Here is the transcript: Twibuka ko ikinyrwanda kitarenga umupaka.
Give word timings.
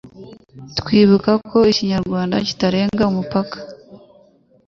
Twibuka 0.79 1.31
ko 1.49 1.57
ikinyrwanda 1.71 2.35
kitarenga 2.47 3.03
umupaka. 3.11 3.57